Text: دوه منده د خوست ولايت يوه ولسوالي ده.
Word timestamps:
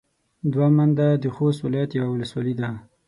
دوه 0.53 0.67
منده 0.77 1.07
د 1.23 1.25
خوست 1.35 1.59
ولايت 1.65 1.91
يوه 1.99 2.09
ولسوالي 2.11 2.53
ده. 2.59 2.69